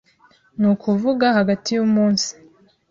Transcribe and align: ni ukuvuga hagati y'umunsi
ni 0.59 0.67
ukuvuga 0.73 1.25
hagati 1.37 1.69
y'umunsi 1.77 2.29